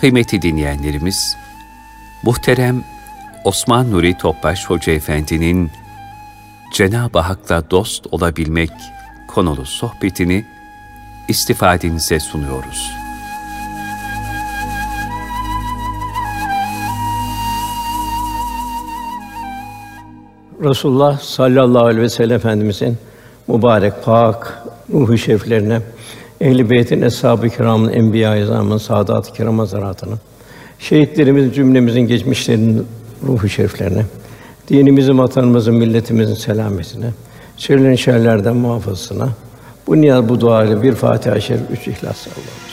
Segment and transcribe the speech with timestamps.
[0.00, 1.36] Kıymetli dinleyenlerimiz,
[2.22, 2.84] muhterem
[3.44, 5.70] Osman Nuri Topbaş Hoca Efendi'nin
[6.74, 8.70] Cenab-ı Hak'la dost olabilmek
[9.28, 10.44] konulu sohbetini
[11.28, 12.92] istifadenize sunuyoruz.
[20.60, 22.98] Resulullah sallallahu aleyhi ve sellem Efendimizin
[23.48, 24.62] mübarek, pak,
[24.92, 25.80] ruhu şeriflerine,
[26.40, 30.14] ehl-i beytin, eshab-ı kiramın, enbiya-i azamın, saadat-ı kiram hazaratına,
[30.78, 32.86] şehitlerimizin cümlemizin geçmişlerinin
[33.26, 34.04] ruhu şeriflerine,
[34.68, 37.10] dinimizin, vatanımızın, milletimizin selametine,
[37.56, 39.28] şerlerin şerlerden muhafazasına,
[39.86, 42.67] bu niyaz bu dua ile bir Fatiha-i Şerif, üç İhlas Allah'ım.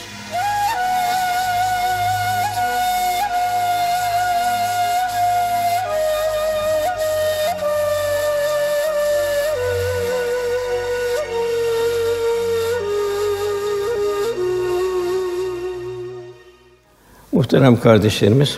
[17.56, 18.58] Muhterem kardeşlerimiz,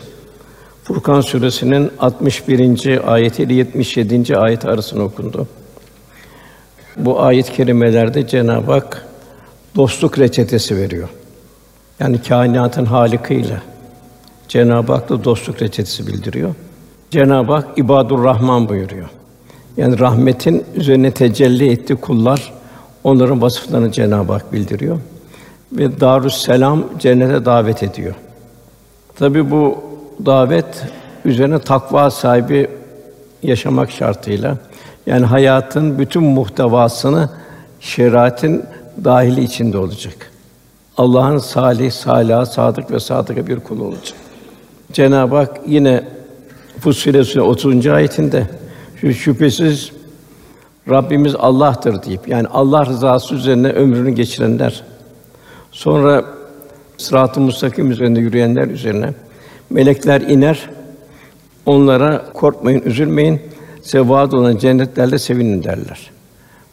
[0.84, 3.14] Furkan suresinin 61.
[3.14, 4.38] ayeti ile 77.
[4.38, 5.48] ayet arasında okundu.
[6.96, 9.06] Bu ayet-i kerimelerde Cenab-ı Hak
[9.76, 11.10] dostluk reçetesi veriyor.
[12.00, 13.62] Yani kainatın halikıyla
[14.48, 16.56] Cenab-ı Hak'la dostluk reçetesi bildiriyor.
[17.12, 19.10] Cenab-ı Hak ibadur Rahman buyuruyor.
[19.78, 22.54] Yani rahmetin üzerine tecelli etti kullar
[23.04, 25.00] onların vasıflarını Cenab-ı Hak bildiriyor
[25.72, 28.16] ve Darüs Selam cennete davet ediyor.
[29.20, 29.78] Tabi bu
[30.26, 30.86] davet
[31.26, 32.70] üzerine takva sahibi
[33.44, 34.58] yaşamak şartıyla
[35.06, 37.30] yani hayatın bütün muhtevasını
[37.80, 38.64] şeriatın
[39.04, 40.32] dahili içinde olacak.
[40.98, 44.18] Allah'ın salih, salih, sadık ve sadık bir kulu olacak.
[44.94, 46.04] Cenab-ı Hak yine
[46.80, 47.88] Fussilet 30.
[47.88, 48.48] ayetinde
[49.02, 49.92] şüphesiz
[50.90, 54.84] Rabbimiz Allah'tır deyip yani Allah rızası üzerine ömrünü geçirenler
[55.72, 56.37] sonra
[56.98, 59.14] sırat-ı müstakim üzerinde yürüyenler üzerine
[59.70, 60.70] melekler iner.
[61.66, 63.42] Onlara korkmayın, üzülmeyin.
[63.82, 66.12] Size vaad olan cennetlerle sevinin derler.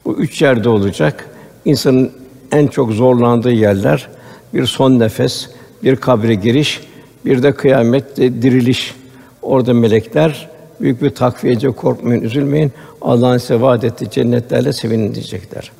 [0.04, 1.28] Bu üç yerde olacak.
[1.64, 2.12] İnsanın
[2.52, 4.08] en çok zorlandığı yerler
[4.54, 5.50] bir son nefes,
[5.82, 6.80] bir kabre giriş,
[7.24, 8.94] bir de kıyamette diriliş.
[9.42, 10.48] Orada melekler
[10.80, 12.72] büyük bir takviyece korkmayın, üzülmeyin.
[13.02, 15.72] Allah'ın size vaad ettiği cennetlerle sevinin diyecekler.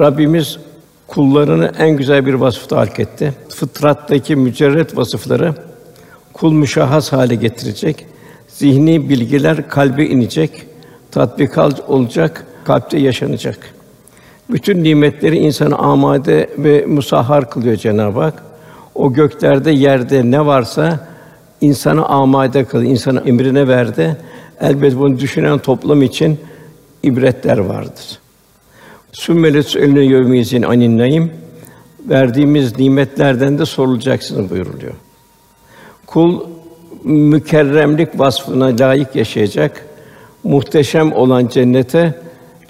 [0.00, 0.58] Rabbimiz
[1.12, 3.32] kullarını en güzel bir vasıfta halk etti.
[3.48, 5.54] Fıtrattaki mücerret vasıfları
[6.32, 8.06] kul müşahhas hale getirecek.
[8.48, 10.66] Zihni bilgiler kalbe inecek,
[11.10, 13.58] tatbikat olacak, kalpte yaşanacak.
[14.50, 18.42] Bütün nimetleri insanı amade ve musahhar kılıyor Cenab-ı Hak.
[18.94, 21.08] O göklerde, yerde ne varsa
[21.60, 24.16] insanı amade kılıyor, insanı emrine verdi.
[24.60, 26.40] Elbette bunu düşünen toplum için
[27.02, 28.21] ibretler vardır.
[29.12, 31.30] Sümmelet eline yevmizin anin naim
[32.08, 34.92] verdiğimiz nimetlerden de sorulacaksınız buyuruluyor.
[36.06, 36.40] Kul
[37.04, 39.86] mükerremlik vasfına layık yaşayacak,
[40.44, 42.20] muhteşem olan cennete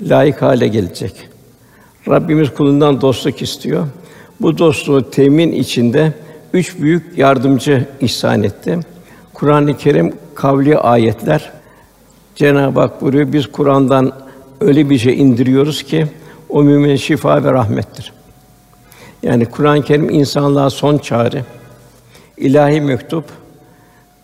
[0.03, 1.29] layık hale gelecek.
[2.09, 3.87] Rabbimiz kulundan dostluk istiyor.
[4.41, 6.13] Bu dostluğu temin içinde
[6.53, 8.79] üç büyük yardımcı ihsan etti.
[9.35, 11.53] Kur'an-ı Kerim kavli ayetler.
[12.35, 14.13] Cenab-ı Hak buyuruyor biz Kur'an'dan
[14.61, 16.07] öyle bir şey indiriyoruz ki
[16.53, 18.13] o mümin şifa ve rahmettir.
[19.23, 21.45] Yani Kur'an-ı Kerim insanlığa son çağrı,
[22.37, 23.25] ilahi mektup,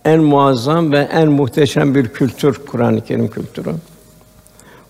[0.05, 3.71] en muazzam ve en muhteşem bir kültür Kur'an-ı Kerim kültürü.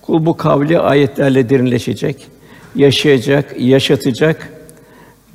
[0.02, 2.26] Kul bu kavli ayetlerle derinleşecek,
[2.74, 4.52] yaşayacak, yaşatacak,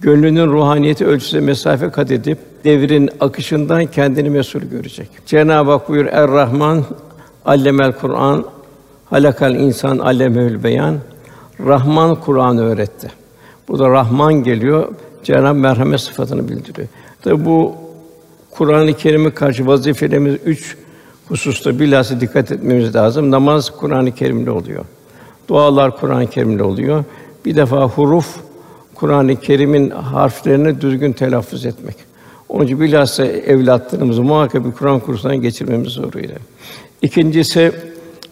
[0.02, 5.10] gönlünün ruhaniyeti ölçüsünde mesafe kat edip devrin akışından kendini mesul görecek.
[5.26, 6.86] Cenab-ı Hak buyur Er-Rahman
[7.46, 8.46] allemel Kur'an
[9.10, 11.00] halakal insan allemül beyan
[11.60, 13.12] Rahman Kur'an öğretti.
[13.68, 16.88] Bu da Rahman geliyor, Cenab-ı merhamet sıfatını bildiriyor.
[17.22, 17.76] Tabi bu
[18.52, 20.78] Kur'an-ı Kerim'e karşı vazifelerimiz üç
[21.28, 23.32] hususta bilhassa dikkat etmemiz lazım.
[23.32, 24.86] Namaz Kur'an-ı Kerim'le oluyor.
[25.48, 27.04] Dualar Kur'an-ı Kerim'le oluyor.
[27.46, 28.36] Bir defa huruf
[28.96, 31.96] Kur'an-ı Kerim'in harflerini düzgün telaffuz etmek.
[32.50, 36.36] Onun için bilhassa evlatlarımızı muhakkak bir Kur'an kursuna geçirmemiz zoruyla.
[37.02, 37.72] İkincisi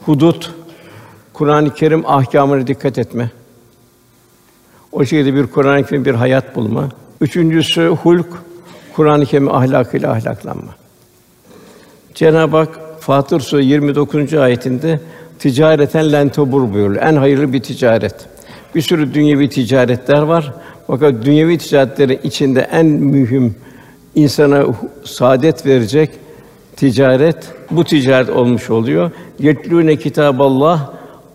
[0.06, 0.54] hudut
[1.34, 3.32] Kur'an-ı Kerim ahkâmına dikkat etme.
[4.92, 6.90] O şekilde bir Kur'an-ı Kerim bir hayat bulma.
[7.22, 8.28] Üçüncüsü hulk,
[8.96, 10.76] Kur'an-ı Kerim ahlakıyla ahlaklanma.
[12.16, 14.34] Cenab-ı Hak Fatır Suresi 29.
[14.34, 15.00] ayetinde
[15.40, 17.02] ticareten len tebur buyuruyor.
[17.02, 18.16] En hayırlı bir ticaret.
[18.76, 20.54] Bir sürü dünyevi ticaretler var.
[20.88, 23.56] Fakat dünyevi ticaretlerin içinde en mühim
[24.16, 24.66] insana
[25.04, 26.10] saadet verecek
[26.76, 27.38] ticaret
[27.72, 29.12] bu ticaret olmuş oluyor.
[29.40, 30.90] Yetlûne kitaballah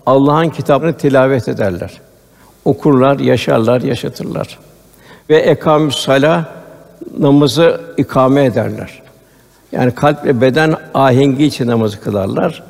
[0.06, 2.00] Allah'ın kitabını tilavet ederler.
[2.64, 4.58] Okurlar, yaşarlar, yaşatırlar.
[5.30, 6.48] Ve ekamü sala
[7.18, 9.02] namazı ikame ederler.
[9.72, 12.62] Yani kalp ve beden ahengi için namazı kılarlar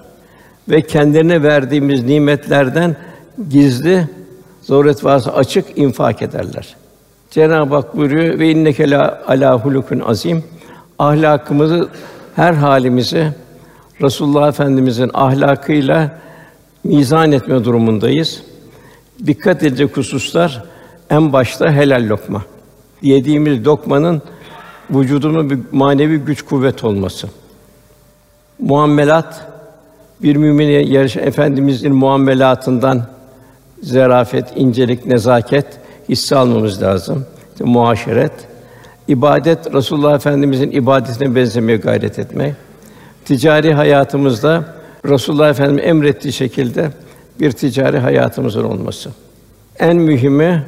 [0.69, 2.97] ve kendilerine verdiğimiz nimetlerden
[3.49, 4.09] gizli,
[4.63, 6.77] zaruret varsa açık infak ederler.
[7.31, 10.45] Cenab-ı Hak buyuruyor ve inneke la ala hulukun azim.
[10.99, 11.89] Ahlakımızı
[12.37, 13.29] her halimizi
[14.03, 16.11] Resulullah Efendimizin ahlakıyla
[16.87, 18.43] mizan etme durumundayız.
[19.27, 20.65] Dikkat edilecek hususlar
[21.11, 22.43] en başta helal lokma.
[23.03, 24.23] Yediğimiz lokmanın
[24.91, 27.29] vücudunun bir manevi güç kuvvet olması.
[28.59, 29.47] Muamelat
[30.23, 33.03] bir mümine yarış efendimizin muamelatından
[33.83, 35.67] zarafet, incelik, nezaket
[36.09, 37.27] hisse almamız lazım.
[37.53, 38.33] İşte muaşeret,
[39.09, 42.55] ibadet Resulullah Efendimizin ibadetine benzemeye gayret etmek.
[43.25, 46.91] Ticari hayatımızda Resulullah Efendimiz emrettiği şekilde
[47.41, 49.11] bir ticari hayatımızın olması.
[49.79, 50.65] En mühimi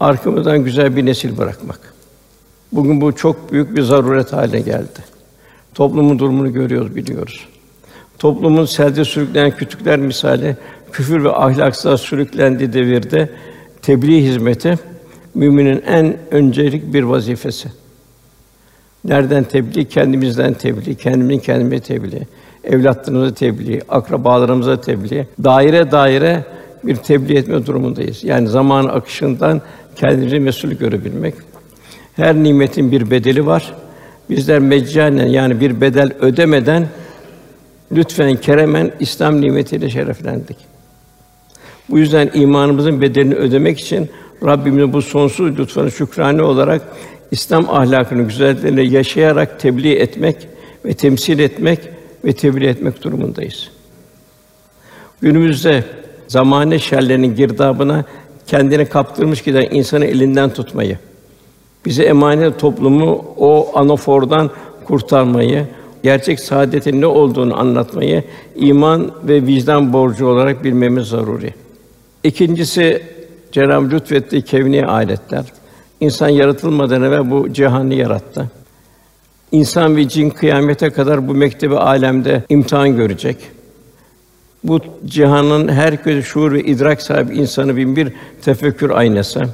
[0.00, 1.94] arkamızdan güzel bir nesil bırakmak.
[2.72, 5.00] Bugün bu çok büyük bir zaruret haline geldi.
[5.74, 7.48] Toplumun durumunu görüyoruz, biliyoruz.
[8.18, 10.56] Toplumun selde sürükleyen kütükler misali
[10.92, 13.30] küfür ve ahlaksızlığa sürüklendiği devirde
[13.82, 14.78] tebliğ hizmeti
[15.34, 17.68] müminin en öncelik bir vazifesi.
[19.04, 19.88] Nereden tebliğ?
[19.88, 22.26] Kendimizden tebliğ, kendimin kendime tebliğ,
[22.64, 26.44] evlatlarımıza tebliğ, akrabalarımıza tebliğ, daire daire
[26.84, 28.24] bir tebliğ etme durumundayız.
[28.24, 29.60] Yani zaman akışından
[29.96, 31.34] kendimizi mesul görebilmek.
[32.16, 33.74] Her nimetin bir bedeli var.
[34.30, 36.88] Bizler meccanen yani bir bedel ödemeden
[37.92, 40.56] lütfen keremen İslam nimetiyle şereflendik.
[41.90, 44.10] Bu yüzden imanımızın bedelini ödemek için
[44.44, 46.82] Rabbimizin bu sonsuz lütfuna şükrane olarak
[47.30, 50.36] İslam ahlakını güzelliğiyle yaşayarak tebliğ etmek
[50.84, 51.80] ve temsil etmek
[52.24, 53.70] ve tebliğ etmek durumundayız.
[55.20, 55.84] Günümüzde
[56.28, 58.04] zamane şerlerinin girdabına
[58.46, 60.98] kendini kaptırmış giden insanı elinden tutmayı,
[61.86, 64.50] bize emanet toplumu o anafordan
[64.84, 65.66] kurtarmayı,
[66.02, 68.24] gerçek saadetin ne olduğunu anlatmayı
[68.56, 71.54] iman ve vicdan borcu olarak bilmemiz zaruri.
[72.24, 73.02] İkincisi
[73.52, 75.44] Cenab-ı lütfettiği kevni aletler.
[76.00, 78.50] İnsan yaratılmadan evvel bu cihanı yarattı.
[79.52, 83.36] İnsan ve cin kıyamete kadar bu mektebi alemde imtihan görecek.
[84.64, 88.12] Bu cihanın her kötü şuur ve idrak sahibi insanı bin bir
[88.42, 89.44] tefekkür aynası.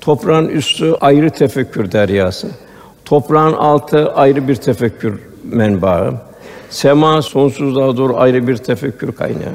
[0.00, 2.48] Toprağın üstü ayrı tefekkür deryası.
[3.04, 6.14] Toprağın altı ayrı bir tefekkür menbaı.
[6.70, 9.54] Sema sonsuzluğa doğru ayrı bir tefekkür kaynağı.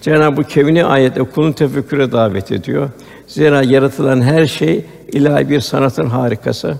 [0.00, 2.88] Cenab-ı Kevni ayette kulun tefekküre davet ediyor.
[3.26, 6.76] Zira yaratılan her şey ilahi bir sanatın harikası.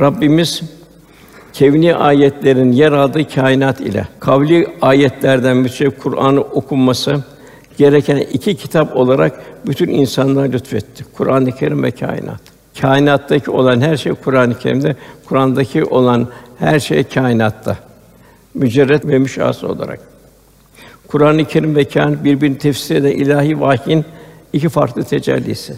[0.00, 0.62] Rabbimiz
[1.54, 7.24] kevni ayetlerin yer aldığı kainat ile kavli ayetlerden şey Kur'an'ı okunması
[7.78, 11.04] gereken iki kitap olarak bütün insanlara lütfetti.
[11.16, 12.40] Kur'an-ı Kerim ve kainat.
[12.80, 14.96] Kainattaki olan her şey Kur'an-ı Kerim'de,
[15.28, 16.28] Kur'an'daki olan
[16.58, 17.76] her şey kainatta.
[18.54, 20.00] Mücerret ve müşahhas olarak.
[21.08, 24.04] Kur'an-ı Kerim ve kainat birbirini tefsir eden ilahi vahyin
[24.52, 25.74] iki farklı tecellisi.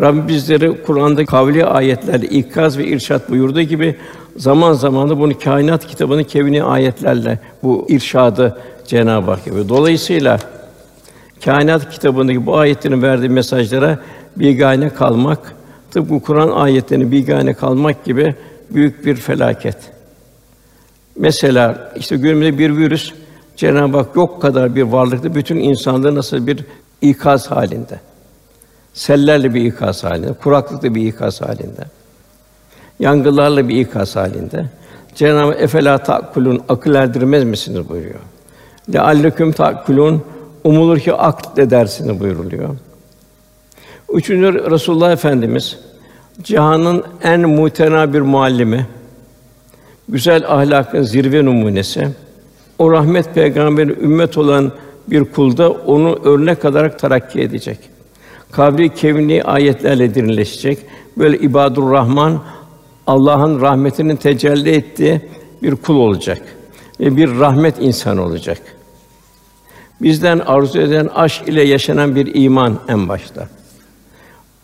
[0.00, 3.96] Rabbim bizleri Kur'an'da kavli ayetlerle ikaz ve irşat buyurduğu gibi
[4.36, 9.68] zaman zaman da bunu kainat kitabının kevni ayetlerle bu irşadı Cenab-ı Hak yapıyor.
[9.68, 10.38] Dolayısıyla
[11.44, 13.98] kainat kitabındaki bu ayetlerin verdiği mesajlara
[14.36, 15.54] bigane kalmak,
[15.90, 18.34] tıpkı Kur'an ayetlerine bigane kalmak gibi
[18.70, 19.76] büyük bir felaket.
[21.16, 23.12] Mesela işte günümüzde bir virüs
[23.56, 26.64] Cenab-ı Hak yok kadar bir varlıkta bütün insanlığı nasıl bir
[27.02, 28.00] ikaz halinde.
[28.94, 31.84] Sellerle bir ikaz halinde, kuraklıkla bir ikaz halinde.
[33.00, 34.66] Yangınlarla bir ikaz halinde.
[35.14, 38.20] Cenab-ı efela takulun akıl erdirmez misiniz buyuruyor.
[38.92, 40.22] Lealleküm takulun
[40.64, 42.68] umulur ki akl edersiniz buyuruluyor.
[44.12, 45.78] Üçüncü Resulullah Efendimiz
[46.42, 48.86] cihanın en mutena bir muallimi,
[50.08, 52.08] güzel ahlakın zirve numunesi,
[52.78, 54.72] o rahmet peygamberin ümmet olan
[55.06, 57.78] bir kulda onu örnek alarak terakki edecek.
[58.56, 60.78] Kabri kevni ayetlerle derinleşecek.
[61.16, 62.40] Böyle ibadur Rahman
[63.06, 65.20] Allah'ın rahmetinin tecelli ettiği
[65.62, 66.42] bir kul olacak
[67.00, 68.58] ve bir rahmet insanı olacak.
[70.02, 73.48] Bizden arzu eden aşk ile yaşanan bir iman en başta.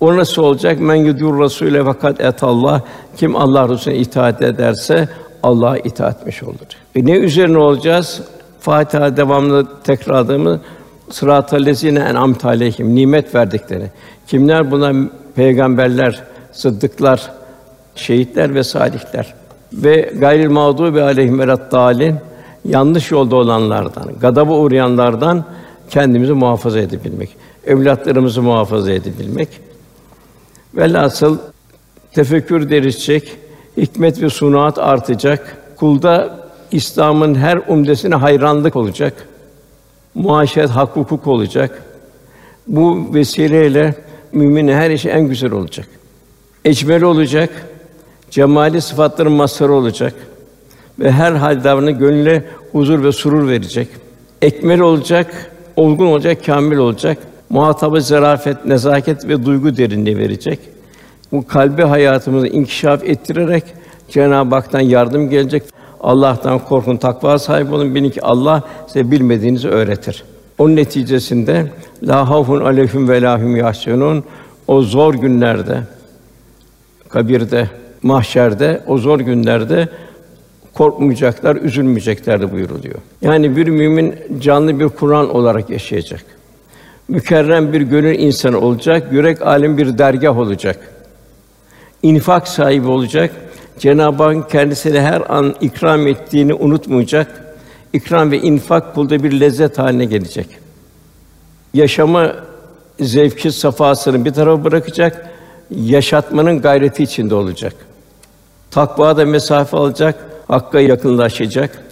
[0.00, 0.80] O nasıl olacak?
[0.80, 2.82] Men yudur Rasûle fakat et Allah
[3.16, 5.08] kim Allah Resulüne itaat ederse
[5.42, 6.56] Allah'a itaat etmiş olur.
[6.94, 8.22] E ne üzerine olacağız?
[8.60, 10.60] Fatiha devamlı tekrarladığımız
[11.10, 13.90] sırat-ı lezine en'amte aleyhim nimet verdikleri.
[14.26, 17.30] Kimler buna peygamberler, sıddıklar,
[17.94, 19.34] şehitler ve salihler
[19.72, 22.16] ve gayril mağdubi aleyhim dalin
[22.64, 25.44] yanlış yolda olanlardan, gadaba uğrayanlardan
[25.90, 27.30] kendimizi muhafaza edebilmek,
[27.66, 29.48] evlatlarımızı muhafaza edebilmek.
[30.74, 31.38] Velhasıl
[32.12, 33.36] tefekkür derişecek,
[33.76, 35.56] hikmet ve sunuat artacak.
[35.76, 36.40] Kulda
[36.72, 39.28] İslam'ın her umdesine hayranlık olacak.
[40.20, 41.82] Muaşeret, hak, hukuk olacak.
[42.66, 43.94] Bu vesileyle
[44.32, 45.86] müminin her işi en güzel olacak.
[46.64, 47.50] Ecmel olacak.
[48.30, 50.14] Cemali sıfatların mazharı olacak
[50.98, 53.88] ve her hal davranı gönüle huzur ve surur verecek.
[54.42, 57.18] Ekmel olacak, olgun olacak, kamil olacak.
[57.50, 60.58] Muhatabı zarafet, nezaket ve duygu derinliği verecek.
[61.32, 63.64] Bu kalbi hayatımızı inkişaf ettirerek
[64.10, 65.62] Cenab-ı Hak'tan yardım gelecek.
[66.00, 67.94] Allah'tan korkun, takva sahibi olun.
[67.94, 70.24] Bilin ki Allah size bilmediğinizi öğretir.
[70.58, 71.66] Onun neticesinde
[72.02, 74.24] la havfun aleyhim ve lahum yahsunun
[74.68, 75.80] o zor günlerde
[77.08, 77.68] kabirde,
[78.02, 79.88] mahşerde, o zor günlerde
[80.74, 82.94] korkmayacaklar, üzülmeyecekler de buyuruluyor.
[83.22, 86.24] Yani bir mümin canlı bir Kur'an olarak yaşayacak.
[87.08, 90.78] Mükerrem bir gönül insanı olacak, yürek alim bir dergah olacak.
[92.02, 93.30] İnfak sahibi olacak.
[93.80, 97.56] Cenab-ı Hak kendisine her an ikram ettiğini unutmayacak.
[97.92, 100.46] İkram ve infak kulda bir lezzet haline gelecek.
[101.74, 102.34] Yaşama
[103.00, 105.30] zevki safasını bir tarafa bırakacak,
[105.70, 107.74] yaşatmanın gayreti içinde olacak.
[108.70, 111.84] Takva da mesafe alacak, hakka yakınlaşacak.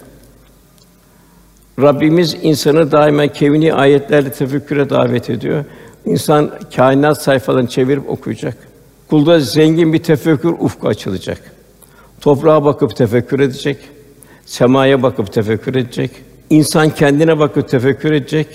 [1.80, 5.64] Rabbimiz insanı daima kevni ayetlerle tefekküre davet ediyor.
[6.04, 8.57] İnsan kainat sayfalarını çevirip okuyacak.
[9.11, 11.58] Kulda zengin bir tefekkür ufku açılacak.
[12.20, 13.76] Toprağa bakıp tefekkür edecek.
[14.46, 16.10] Semaya bakıp tefekkür edecek.
[16.50, 18.46] İnsan kendine bakıp tefekkür edecek.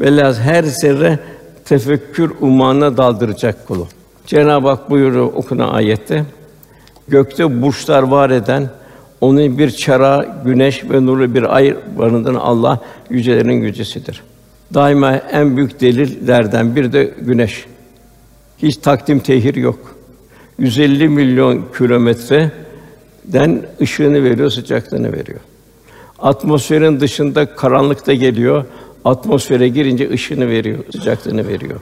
[0.00, 1.18] Velhâsıl her zerre
[1.64, 3.86] tefekkür umağına daldıracak kulu.
[4.26, 6.24] Cenab-ı Hak buyuruyor okunan ayette.
[7.08, 8.70] Gökte burçlar var eden,
[9.20, 14.22] onun bir çara, güneş ve nurlu bir ay barındıran Allah yücelerin yücesidir.
[14.74, 17.66] Daima en büyük delillerden bir de güneş.
[18.58, 19.78] Hiç takdim tehir yok.
[20.58, 21.64] 150 milyon
[23.32, 25.40] kilometreden ışığını veriyor, sıcaklığını veriyor.
[26.18, 28.64] Atmosferin dışında karanlıkta geliyor,
[29.04, 31.80] atmosfere girince ışığını veriyor, sıcaklığını veriyor.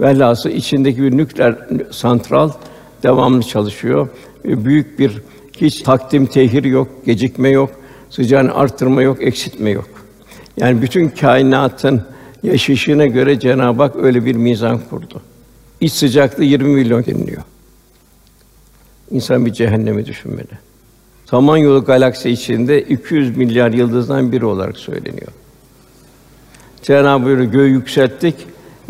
[0.00, 1.54] Velhasıl içindeki bir nükleer
[1.90, 2.50] santral
[3.02, 4.08] devamlı çalışıyor.
[4.44, 5.22] Ve büyük bir
[5.56, 7.70] hiç takdim tehir yok, gecikme yok,
[8.10, 9.88] sıcağını arttırma yok, eksiltme yok.
[10.56, 12.02] Yani bütün kainatın
[12.42, 15.20] yaşayışına göre Cenab-ı Hak öyle bir mizan kurdu.
[15.80, 17.42] İç sıcaklığı 20 milyon deniliyor.
[19.10, 20.70] İnsan bir cehennemi düşünmeli.
[21.30, 25.32] Samanyolu galaksi içinde 200 milyar yıldızdan biri olarak söyleniyor.
[26.82, 28.34] Cenab-ı Hak göğü yükselttik,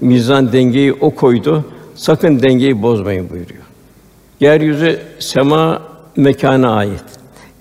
[0.00, 1.64] mizan dengeyi o koydu.
[1.94, 3.62] Sakın dengeyi bozmayın buyuruyor.
[4.40, 5.82] Yeryüzü sema
[6.16, 7.04] mekana ait.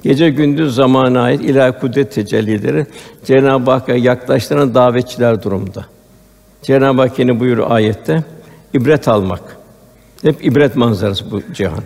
[0.04, 2.86] Gece gündüz zamana ait ilahi kudret tecellileri
[3.25, 5.86] Cenab-ı Hakk'a yaklaştıran davetçiler durumda.
[6.62, 8.24] Cenab-ı Hak yine buyuruyor ayette
[8.74, 9.58] ibret almak.
[10.22, 11.84] Hep ibret manzarası bu cihan.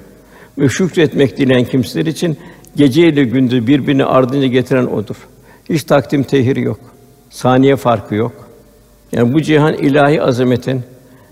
[0.57, 2.37] Ve şükretmek dileyen kimseler için
[2.75, 5.15] gece ile gündüz birbirini ardınca getiren odur.
[5.69, 6.79] Hiç takdim tehir yok.
[7.29, 8.49] Saniye farkı yok.
[9.11, 10.83] Yani bu cihan ilahi azametin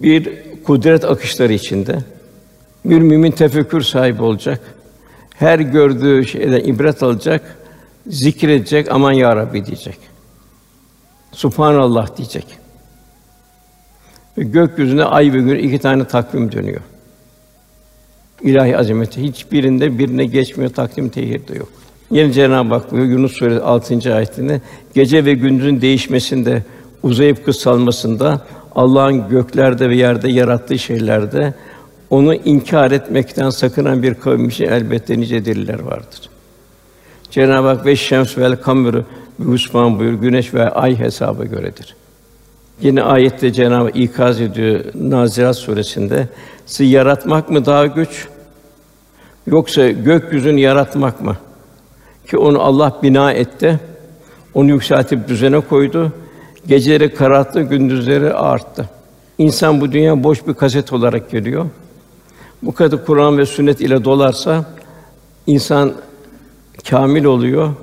[0.02, 0.30] bir
[0.64, 2.00] kudret akışları içinde.
[2.86, 4.62] Bir mümin tefekkür sahibi olacak.
[5.36, 7.58] Her gördüğü şeyden ibret alacak,
[8.08, 9.98] zikredecek, aman ya Rabbi diyecek.
[11.32, 12.46] Subhanallah diyecek.
[14.38, 16.82] Ve gökyüzünde ay ve gün iki tane takvim dönüyor.
[18.44, 21.70] İlahi azameti hiçbirinde birine geçmiyor, takdim tehir de yok.
[22.12, 24.16] Yine Cenab-ı Hak buyuruyor Yunus Suresi 6.
[24.16, 24.62] ayetinde
[24.94, 26.64] gece ve gündüzün değişmesinde,
[27.04, 28.46] uzayıp kısalmasında,
[28.76, 31.54] Allah'ın göklerde ve yerde yarattığı şeylerde
[32.10, 36.30] onu inkar etmekten sakınan bir kavim için elbette nice deliller vardır.
[37.32, 39.06] Cenab-ı Hak ve şems vel kameru
[39.40, 41.96] Hüsman buyur güneş ve ay hesaba göredir.
[42.82, 46.28] Yine ayette Cenab-ı ikaz ediyor Nazirat suresinde
[46.66, 48.28] sizi yaratmak mı daha güç
[49.48, 51.38] yoksa gökyüzünü yaratmak mı?
[52.30, 53.80] Ki onu Allah bina etti.
[54.54, 56.14] Onu yükseltip düzene koydu.
[56.68, 58.90] Geceleri kararttı, gündüzleri arttı.
[59.38, 61.66] İnsan bu dünya boş bir kaset olarak geliyor.
[62.62, 64.66] Bu kadar Kur'an ve sünnet ile dolarsa
[65.48, 65.94] insan
[66.90, 67.74] kamil oluyor.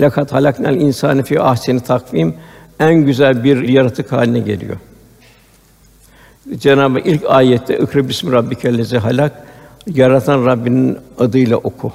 [0.00, 2.34] Lakat halaknel insani fi ahseni takvim
[2.80, 4.76] en güzel bir yaratık haline geliyor.
[6.56, 9.46] Cenab-ı ilk ayette "İkra bismi rabbikellezi halak"
[9.86, 11.92] yaratan Rabbinin adıyla oku.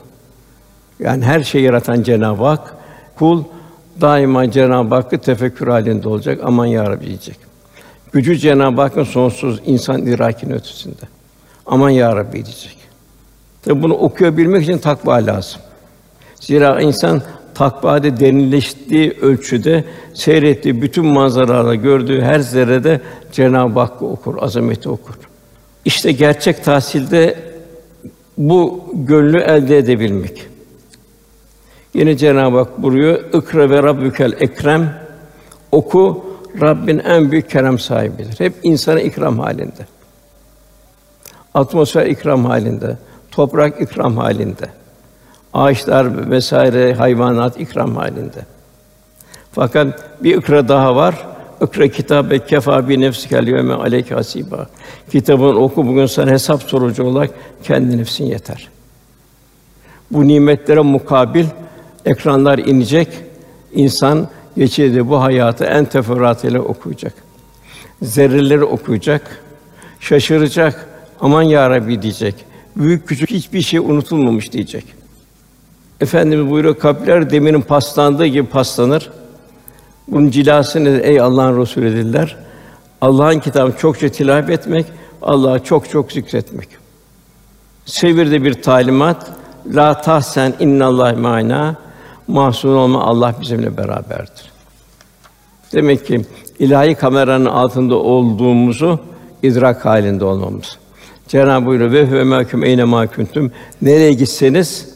[1.00, 2.76] Yani her şeyi yaratan Cenab-ı Hak,
[3.16, 3.44] kul
[4.02, 6.40] daima Cenab-ı Hakk'ı tefekkür halinde olacak.
[6.44, 7.38] Aman ya Rabbi diyecek.
[8.12, 11.02] Gücü Cenab-ı Hakk'ın sonsuz insan idrakinin ötesinde.
[11.66, 12.78] Aman ya Rabbi diyecek.
[13.62, 15.62] Tabi bunu okuyabilmek için takva lazım.
[16.40, 17.22] Zira insan
[17.60, 23.02] takvada derinleştiği ölçüde seyrettiği bütün manzaralarda gördüğü her zerrede
[23.32, 25.16] Cenab-ı Hakk'ı okur, azameti okur.
[25.86, 27.36] İşte gerçek tahsilde
[28.38, 30.48] bu gönlü elde edebilmek.
[31.94, 34.94] Yine Cenab-ı Hak buyuruyor: "İkra ve Rabbükel Ekrem."
[35.72, 36.26] Oku,
[36.62, 38.40] Rabbin en büyük kerem sahibidir.
[38.40, 39.88] Hep insana ikram halinde.
[41.54, 42.98] Atmosfer ikram halinde,
[43.32, 44.79] toprak ikram halinde.
[45.54, 48.46] Ağaçlar vesaire hayvanat ikram halinde.
[49.52, 51.16] Fakat bir ikra daha var.
[51.62, 54.68] İkra kitabe kefa bi nefsikel yevme aleyke hasiba.
[55.12, 57.32] Kitabın oku bugün sana hesap sorucu olarak
[57.64, 58.68] kendi nefsin yeter.
[60.12, 61.46] Bu nimetlere mukabil
[62.06, 63.08] ekranlar inecek.
[63.74, 64.28] İnsan
[64.58, 67.14] geçirdiği bu hayatı en teferruatıyla okuyacak.
[68.02, 69.44] Zerreleri okuyacak.
[70.00, 70.88] Şaşıracak.
[71.20, 72.36] Aman ya Rabbi diyecek.
[72.76, 74.99] Büyük küçük hiçbir şey unutulmamış diyecek.
[76.02, 79.10] Efendimiz buyuruyor kalpler demirin paslandığı gibi paslanır.
[80.08, 82.38] Bunun cilasını ey Allah'ın Resulü dediler.
[83.02, 84.86] Allah'ın kitabını çokça tilavet etmek,
[85.22, 86.68] Allah'ı çok çok zikretmek.
[87.86, 89.32] Sevirde bir talimat.
[89.74, 91.76] La tahsen innallah ma'ana.
[92.28, 94.52] Mahzun olma Allah bizimle beraberdir.
[95.74, 96.26] Demek ki
[96.60, 99.00] ilahi kameranın altında olduğumuzu
[99.44, 100.78] idrak halinde olmamız.
[101.28, 103.52] Cenab-ı buyuruyor ve huve mahkum eyne mahkuntum.
[103.82, 104.89] Nereye gitseniz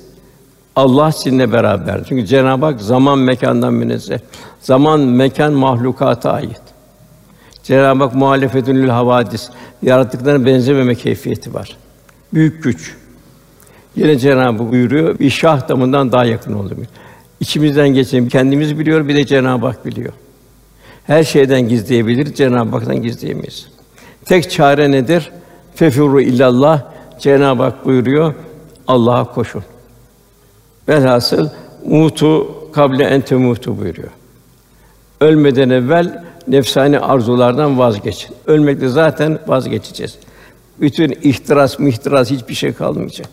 [0.76, 2.02] Allah sizinle beraber.
[2.10, 4.20] Çünkü Cenab-ı Hak zaman mekandan münezzeh.
[4.60, 6.62] Zaman mekan mahlukata ait.
[7.64, 9.50] Cenab-ı Hak muhalefetünül havadis.
[9.82, 11.78] Yarattıklarına benzememe keyfiyeti var.
[12.34, 12.96] Büyük güç.
[13.96, 16.78] Yine Cenab-ı Hak buyuruyor, bir şah damından daha yakın oldum.
[17.40, 20.14] İçimizden geçen kendimiz biliyor, bir de Cenab-ı Hak biliyor.
[21.08, 23.68] Her şeyden gizleyebilir, Cenab-ı Hak'tan gizleyemeyiz.
[24.26, 25.32] Tek çare nedir?
[25.76, 26.82] Fefuru illallah.
[27.20, 28.34] Cenab-ı Hak buyuruyor,
[28.88, 29.64] Allah'a koşun.
[30.90, 31.50] Velhasıl
[31.86, 34.10] mutu kable ente mutu buyuruyor.
[35.22, 38.36] Ölmeden evvel nefsani arzulardan vazgeçin.
[38.48, 40.18] Ölmekte zaten vazgeçeceğiz.
[40.82, 43.28] Bütün ihtiras, mihtiras hiçbir şey kalmayacak.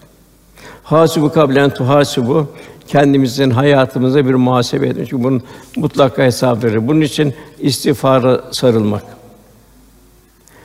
[0.83, 2.47] Hasibu kablen tuhasibu
[2.89, 5.05] kendimizin hayatımıza bir muhasebe edin.
[5.11, 5.43] Çünkü bunun
[5.77, 6.89] mutlaka hesap verir.
[6.89, 9.03] Bunun için istiğfara sarılmak.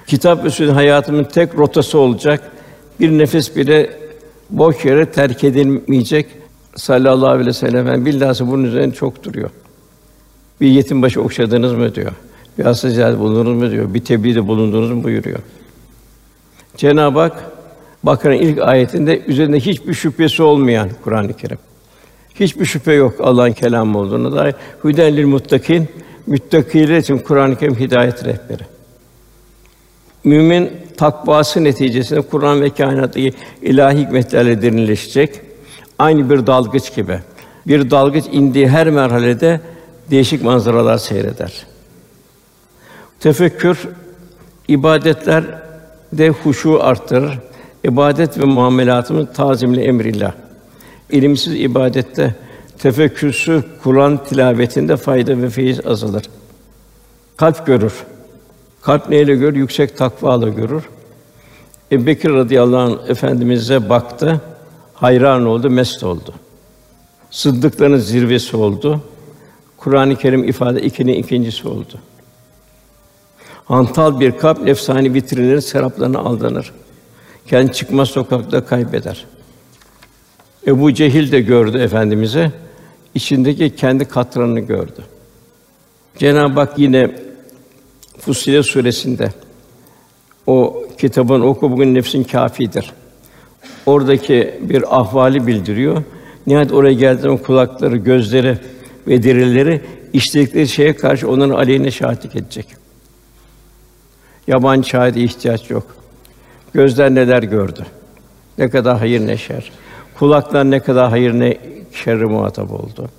[0.07, 2.51] Kitap ve sünnet hayatımın tek rotası olacak.
[2.99, 3.99] Bir nefes bile
[4.49, 6.44] boş yere terk edilmeyecek.
[6.75, 9.49] Sallallahu aleyhi ve sellem billahı bunun üzerine çok duruyor.
[10.61, 12.11] Bir yetim başı okşadınız mı diyor.
[12.57, 13.93] Bir hasta ziyaret bulundunuz mu diyor.
[13.93, 15.39] Bir tebliğde bulundunuz mu buyuruyor.
[16.77, 17.51] Cenab-ı Hak
[18.03, 21.57] Bakara'nın ilk ayetinde üzerinde hiçbir şüphesi olmayan Kur'an-ı Kerim.
[22.35, 24.55] Hiçbir şüphe yok Allah'ın kelamı olduğuna dair.
[24.83, 25.87] Hüden lil muttakin
[26.27, 28.63] müttakiler için Kur'an-ı Kerim hidayet rehberi.
[30.23, 35.44] Mümin takvası neticesinde Kur'an ve kainattaki ilahi hikmetlerle derinleşecek.
[35.99, 37.19] Aynı bir dalgıç gibi.
[37.67, 39.61] Bir dalgıç indiği her merhalede
[40.11, 41.65] değişik manzaralar seyreder.
[43.19, 43.87] Tefekkür
[44.67, 45.43] ibadetler
[46.13, 47.39] de huşu arttırır.
[47.83, 50.33] İbadet ve muamelatımız tazimli emrillah.
[51.09, 52.35] İlimsiz ibadette,
[52.79, 56.23] tefekkürsüz Kur'an tilavetinde fayda ve feyiz azalır.
[57.37, 57.93] Kalp görür.
[58.81, 59.55] Kalp neyle görür?
[59.55, 60.83] Yüksek takvayla görür.
[61.91, 64.41] Ebu Bekir radıyallahu anh efendimize baktı,
[64.95, 66.33] hayran oldu, mest oldu.
[67.31, 69.01] Sıddıkların zirvesi oldu.
[69.77, 71.99] Kur'an-ı Kerim ifade ikinin ikincisi oldu.
[73.65, 76.71] Hantal bir kalp nefsani vitrinlerin seraplarına aldanır.
[77.47, 79.25] Kendi çıkmaz sokakta kaybeder.
[80.67, 82.51] Ebu Cehil de gördü efendimize
[83.15, 85.03] içindeki kendi katranını gördü.
[86.17, 87.15] Cenab-ı Hak yine
[88.19, 89.33] Fussilet suresinde
[90.47, 92.93] o kitabın oku bugün nefsin kafidir.
[93.85, 96.03] Oradaki bir ahvali bildiriyor.
[96.47, 98.57] Nihayet oraya geldiğinde kulakları, gözleri
[99.07, 99.81] ve derileri
[100.13, 102.67] işledikleri şeye karşı onların aleyhine şahitlik edecek.
[104.47, 105.95] Yabancı şahide ihtiyaç yok.
[106.73, 107.85] Gözler neler gördü?
[108.57, 109.71] Ne kadar hayır ne şer.
[110.19, 111.57] Kulaklar ne kadar hayır ne
[111.93, 113.09] şerri muhatap oldu.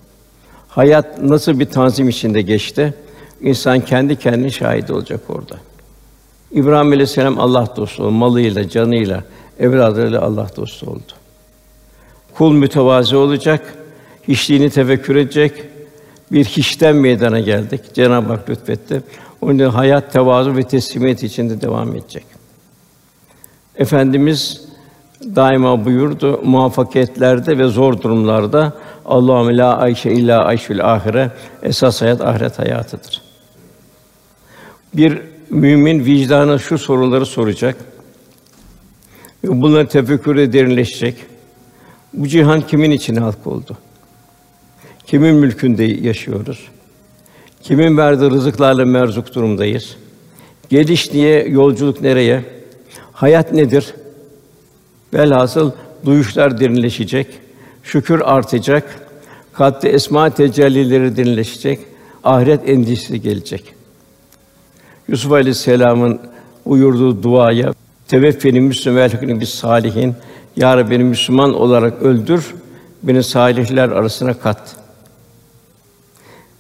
[0.69, 2.95] Hayat nasıl bir tanzim içinde geçti?
[3.41, 5.57] İnsan kendi kendine şahit olacak orada.
[6.53, 8.11] İbrahim Aleyhisselam Allah dostu.
[8.11, 9.25] Malıyla, canıyla,
[9.61, 11.13] evladıyla Allah dostu oldu.
[12.35, 13.75] Kul mütevazi olacak,
[14.29, 15.53] hiçliğini tefekkür edecek.
[16.33, 17.81] Bir hiçten meydana geldik.
[17.95, 19.03] Cenab-ı Hak lütfetti.
[19.41, 22.25] Onun için hayat tevazu ve teslimiyet içinde devam edecek.
[23.77, 24.67] Efendimiz
[25.37, 28.73] daima buyurdu muvaffakiyetlerde ve zor durumlarda
[29.05, 31.31] Allahümme la ayşe illa ayşül ahire
[31.63, 33.23] esas hayat ahiret hayatıdır.
[34.95, 37.77] Bir mümin vicdanı şu soruları soracak.
[39.47, 41.17] Bunları tefekkürde derinleşecek.
[42.15, 43.77] Bu cihan kimin için halk oldu?
[45.07, 46.69] Kimin mülkünde yaşıyoruz?
[47.63, 49.97] Kimin verdiği rızıklarla merzuk durumdayız?
[50.69, 52.45] Geliş niye, yolculuk nereye?
[53.13, 53.95] Hayat nedir?
[55.15, 55.71] Velhasıl
[56.05, 57.27] duyuşlar derinleşecek,
[57.83, 59.09] şükür artacak,
[59.53, 61.81] kalpte esma tecellileri derinleşecek,
[62.25, 63.75] ahiret endişesi gelecek.
[65.09, 66.21] Yusuf Aleyhisselam'ın
[66.67, 67.73] buyurduğu duaya
[68.09, 70.15] teveffeni Müslüman bir salihin
[70.57, 72.55] ya Rabbi beni Müslüman olarak öldür,
[73.03, 74.77] beni salihler arasına kat.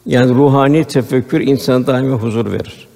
[0.06, 2.88] Yani ruhani tefekkür insana daima huzur verir.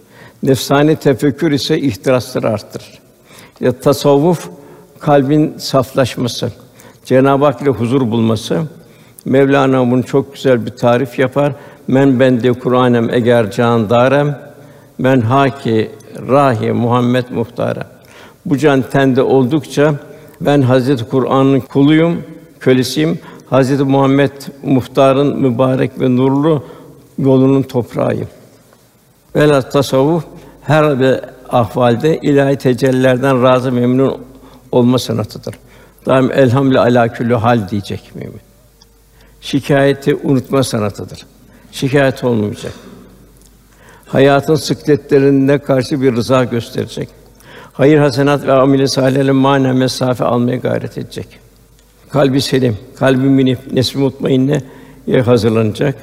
[0.42, 2.98] Nefsani tefekkür ise ihtirasları arttırır.
[3.60, 4.48] Ya tasavvuf
[4.98, 6.52] kalbin saflaşması,
[7.04, 8.62] Cenab-ı Hak ile huzur bulması.
[9.24, 11.52] Mevlana bunu çok güzel bir tarif yapar.
[11.88, 14.38] Men bende Kur'anem eğer can darem
[14.98, 15.90] men haki
[16.28, 17.99] rahi Muhammed muhtara.
[18.46, 19.94] Bu can tende oldukça
[20.40, 22.22] ben Hazreti Kur'an'ın kuluyum,
[22.60, 23.18] kölesiyim.
[23.50, 26.64] Hazreti Muhammed muhtarın mübarek ve nurlu
[27.18, 28.28] yolunun toprağıyım.
[29.36, 30.24] Vela tasavvuf
[30.62, 34.18] her bir ahvalde ilahi tecellilerden razı memnun
[34.72, 35.54] olma sanatıdır.
[36.06, 38.40] Daim elhamdülillah ala küllü hal diyecek mümin.
[39.40, 41.26] Şikayeti unutma sanatıdır.
[41.72, 42.72] Şikayet olmayacak.
[44.06, 47.08] Hayatın sıkletlerine karşı bir rıza gösterecek.
[47.72, 51.26] Hayır hasenat ve amile salihlerle manen mesafe almaya gayret edecek.
[52.10, 54.60] Kalbi selim, kalbi minif, nesbi mutmainne
[55.24, 55.94] hazırlanacak.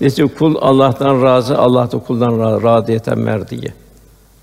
[0.00, 3.72] Nesi kul Allah'tan razı, Allah da kuldan razı, radiyeten merdiye.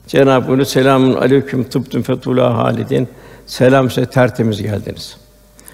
[0.08, 3.08] Cenab-ı Hak selamun aleyküm tıbtun fetula halidin.
[3.46, 5.18] Selam size tertemiz geldiniz.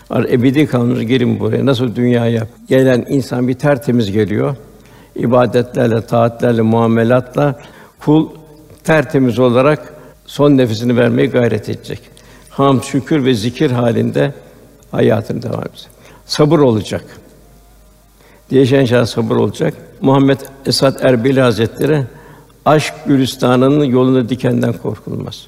[0.09, 1.65] Ar ebedi kalmış gelin buraya.
[1.65, 4.55] Nasıl dünyaya gelen insan bir tertemiz geliyor.
[5.15, 7.59] ibadetlerle, taatlerle, muamelatla
[7.99, 8.29] kul
[8.83, 9.93] tertemiz olarak
[10.29, 11.99] son nefesini vermeye gayret edecek.
[12.49, 14.33] Ham, şükür ve zikir halinde
[14.91, 15.89] hayatını devam edecek.
[16.25, 17.05] Sabır olacak.
[18.49, 19.73] Diye şah sabır olacak.
[20.01, 22.03] Muhammed Esad Erbil Hazretleri
[22.65, 25.47] aşk gülistanının yolunu dikenden korkulmaz.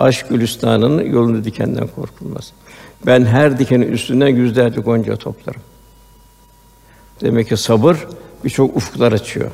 [0.00, 2.52] Aşk gülistanının yolunu dikenden korkulmaz.
[3.06, 5.62] Ben her dikenin üstünden yüzlerce gonca toplarım.
[7.20, 8.06] Demek ki sabır
[8.44, 9.50] birçok ufuklar açıyor.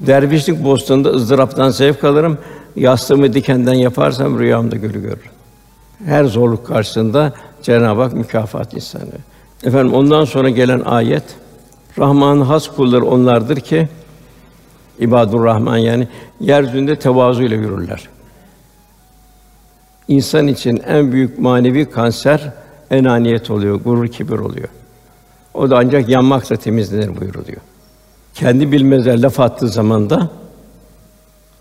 [0.00, 2.38] Dervişlik bostanında ızdıraptan zevk alırım.
[2.76, 5.30] Yastığımı dikenden yaparsam rüyamda gülü görürüm.
[6.04, 9.02] Her zorluk karşısında Cenab-ı Hak mükafat insanı.
[9.64, 11.24] Efendim ondan sonra gelen ayet
[11.98, 13.88] Rahman'ın has kulları onlardır ki
[14.98, 16.08] İbadur Rahman yani
[16.40, 18.08] yeryüzünde tevazu ile yürürler.
[20.08, 22.52] İnsan için en büyük manevi kanser
[22.90, 24.68] enaniyet oluyor, gurur kibir oluyor.
[25.54, 27.60] O da ancak yanmakla temizlenir buyuruluyor.
[28.34, 30.30] Kendi bilmezler laf attığı zaman da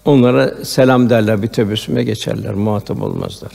[0.08, 3.52] onlara selam derler, bir tebessüme geçerler, muhatap olmazlar.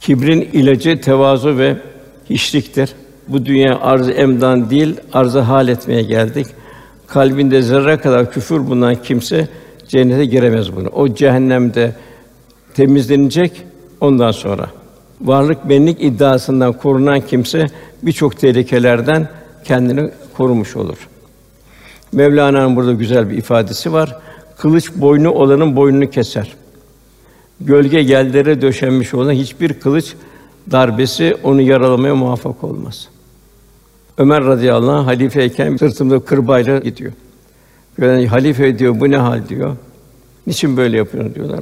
[0.00, 1.76] Kibrin ilacı tevazu ve
[2.30, 2.92] hiçliktir.
[3.28, 6.46] Bu dünya arz emdan değil, arzı hal etmeye geldik.
[7.06, 9.48] Kalbinde zerre kadar küfür bulunan kimse
[9.88, 10.88] cennete giremez bunu.
[10.88, 11.94] O cehennemde
[12.74, 13.62] temizlenecek
[14.00, 14.66] ondan sonra.
[15.20, 17.66] Varlık benlik iddiasından korunan kimse
[18.02, 19.28] birçok tehlikelerden
[19.64, 21.08] kendini korumuş olur.
[22.12, 24.18] Mevlana'nın burada güzel bir ifadesi var.
[24.58, 26.56] Kılıç boynu olanın boynunu keser.
[27.60, 30.14] Gölge yerlere döşenmiş olan hiçbir kılıç
[30.70, 33.08] darbesi onu yaralamaya muvaffak olmaz.
[34.18, 37.12] Ömer radıyallahu anh halifeyken sırtımda kırbayla gidiyor.
[38.00, 39.76] Yani halife diyor bu ne hal diyor.
[40.46, 41.60] Niçin böyle yapıyorsun diyorlar.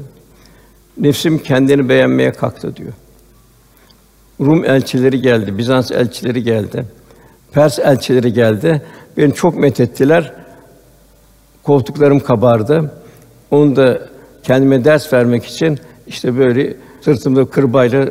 [0.98, 2.92] Nefsim kendini beğenmeye kalktı diyor.
[4.40, 6.84] Rum elçileri geldi, Bizans elçileri geldi.
[7.52, 8.82] Pers elçileri geldi.
[9.16, 10.34] Beni çok methettiler.
[11.62, 12.90] Koltuklarım kabardı.
[13.50, 14.08] Onu da
[14.42, 18.08] kendime ders vermek için işte böyle sırtımda kırbayla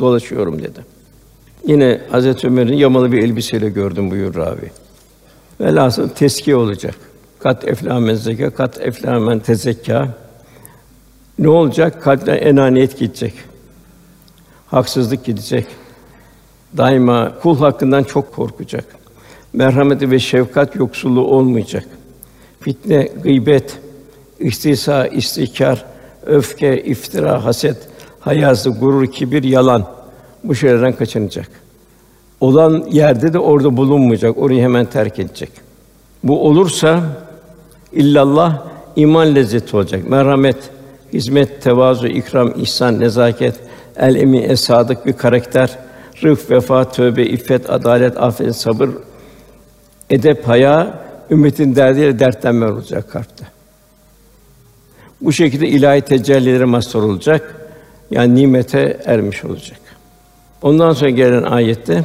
[0.00, 0.80] dolaşıyorum dedi.
[1.66, 4.70] Yine Hazreti Ömer'in yamalı bir elbiseyle gördüm buyur ravi.
[5.60, 6.94] Velhasıl teskiye olacak.
[7.38, 10.08] Kat eflamen zeka, kat eflamen tezekka.
[11.38, 12.02] Ne olacak?
[12.02, 13.34] Kalpten enaniyet gidecek.
[14.66, 15.66] Haksızlık gidecek.
[16.76, 18.84] Daima kul hakkından çok korkacak.
[19.52, 21.84] Merhameti ve şefkat yoksulluğu olmayacak.
[22.62, 23.78] Fitne, gıybet,
[24.38, 25.84] istisa, istikar,
[26.26, 27.76] öfke, iftira, haset,
[28.20, 29.86] hayası, gurur, kibir, yalan
[30.44, 31.48] bu şeylerden kaçınacak.
[32.40, 35.50] Olan yerde de orada bulunmayacak, orayı hemen terk edecek.
[36.22, 37.00] Bu olursa
[37.92, 38.62] illallah
[38.96, 40.10] iman lezzeti olacak.
[40.10, 40.56] Merhamet,
[41.12, 43.54] hizmet, tevazu, ikram, ihsan, nezaket,
[43.96, 44.70] el emin, es
[45.06, 45.78] bir karakter,
[46.22, 48.90] rıf, vefa, tövbe, iffet, adalet, affet, sabır,
[50.10, 51.01] edep, haya,
[51.32, 53.44] ümmetin derdiyle dertlenme olacak kalpte.
[55.20, 57.54] Bu şekilde ilahi tecellilere mazhar olacak.
[58.10, 59.78] Yani nimete ermiş olacak.
[60.62, 62.04] Ondan sonra gelen ayette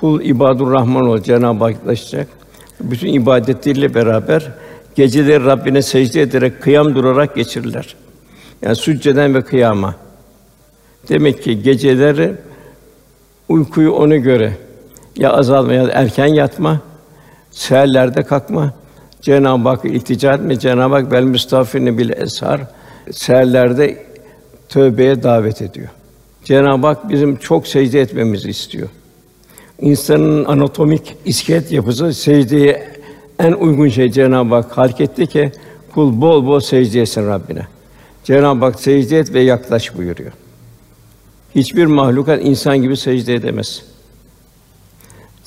[0.00, 2.28] kul ibadur Rahman ol Cenab-ı Hak'laşacak.
[2.80, 4.52] Bütün ibadetleriyle beraber
[4.94, 7.96] geceleri Rabbine secde ederek kıyam durarak geçirirler.
[8.62, 9.94] Yani sücceden ve kıyama.
[11.08, 12.34] Demek ki geceleri
[13.48, 14.52] uykuyu ona göre
[15.16, 16.80] ya azalma ya erken yatma,
[17.54, 18.74] seherlerde kalkma,
[19.22, 22.60] Cenab-ı Hakk'a iltica etme, Cenab-ı Hak bel müstafirine bil eshar
[23.12, 24.04] seherlerde
[24.68, 25.88] tövbeye davet ediyor.
[26.44, 28.88] Cenab-ı Hak bizim çok secde etmemizi istiyor.
[29.80, 32.88] İnsanın anatomik iskelet yapısı secdeye
[33.38, 35.52] en uygun şey Cenab-ı Hak halk etti ki
[35.94, 37.66] kul bol bol secde etsin Rabbine.
[38.24, 40.32] Cenab-ı Hak secde et ve yaklaş buyuruyor.
[41.54, 43.93] Hiçbir mahlukat insan gibi secde edemez.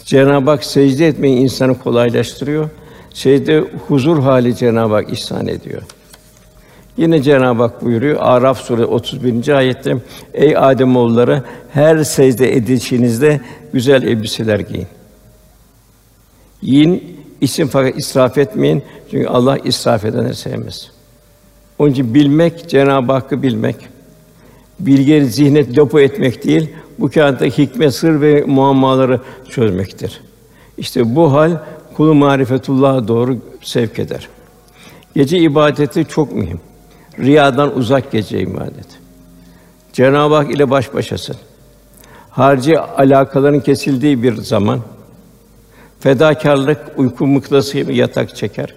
[0.07, 2.69] Cenab-ı Hak secde etmeyi insanı kolaylaştırıyor.
[3.13, 5.81] Secde huzur hali Cenab-ı Hak ihsan ediyor.
[6.97, 9.47] Yine Cenab-ı Hak buyuruyor Araf suresi 31.
[9.47, 9.97] ayette
[10.33, 11.43] Ey Adem oğulları
[11.73, 13.41] her secde edişinizde
[13.73, 14.87] güzel elbiseler giyin.
[16.61, 18.83] Yiyin, için fakat israf etmeyin.
[19.11, 20.91] Çünkü Allah israf edeni sevmez.
[21.79, 23.75] Onun için bilmek, Cenab-ı Hakk'ı bilmek,
[24.79, 30.21] bilgileri zihnet depo etmek değil, bu kainatta hikmet, sır ve muammaları çözmektir.
[30.77, 31.57] İşte bu hal
[31.97, 34.27] kulu marifetullah'a doğru sevk eder.
[35.15, 36.59] Gece ibadeti çok mühim.
[37.19, 38.87] Riyadan uzak gece ibadet.
[39.93, 41.35] Cenab-ı Hak ile baş başasın.
[42.29, 44.79] Harcı alakaların kesildiği bir zaman
[45.99, 48.73] fedakarlık uyku mıklası yatak çeker.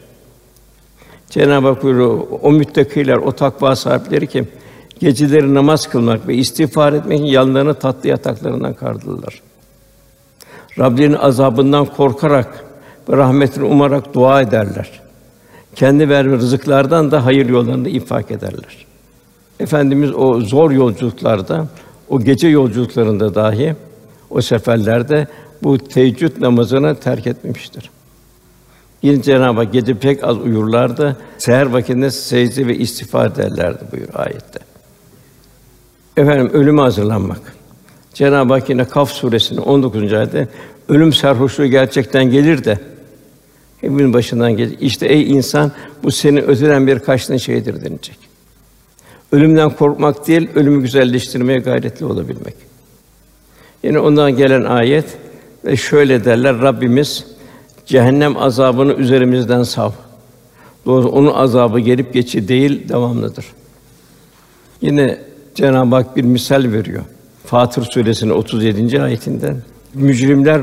[1.30, 4.44] Cenab-ı Hak buyuruyor, o müttakiler, o takva sahipleri ki
[5.00, 9.42] geceleri namaz kılmak ve istiğfar etmek yanlarını tatlı yataklarından kardırırlar.
[10.78, 12.64] Rabbinin azabından korkarak
[13.08, 15.00] ve rahmetini umarak dua ederler.
[15.74, 18.86] Kendi verme rızıklardan da hayır yollarında infak ederler.
[19.60, 21.66] Efendimiz o zor yolculuklarda,
[22.08, 23.76] o gece yolculuklarında dahi
[24.30, 25.26] o seferlerde
[25.62, 27.90] bu teheccüd namazını terk etmemiştir.
[29.02, 31.16] Yine Cenab-ı Hak gece pek az uyurlardı.
[31.38, 34.69] Seher vakitinde secde ve istiğfar ederlerdi buyur ayette.
[36.16, 37.40] Efendim ölüme hazırlanmak.
[38.14, 40.12] Cenab-ı Hak yine Kaf suresinin 19.
[40.12, 40.48] ayette
[40.88, 42.78] ölüm sarhoşluğu gerçekten gelir de
[43.80, 44.76] hepimizin başından gelir.
[44.80, 48.18] İşte ey insan bu senin öteden bir kaçtığın şeydir denilecek.
[49.32, 52.54] Ölümden korkmak değil, ölümü güzelleştirmeye gayretli olabilmek.
[53.82, 55.04] Yine ondan gelen ayet
[55.64, 57.24] ve şöyle derler Rabbimiz
[57.86, 59.90] cehennem azabını üzerimizden sav.
[60.86, 63.46] Doğrusu onun azabı gelip geçi değil, devamlıdır.
[64.82, 65.18] Yine
[65.54, 67.02] Cenab-ı Hak bir misal veriyor.
[67.46, 69.02] Fatır suresinin 37.
[69.02, 69.56] ayetinden.
[69.94, 70.62] Mücrimler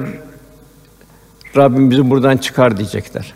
[1.55, 3.33] Rabbim bizi buradan çıkar diyecekler.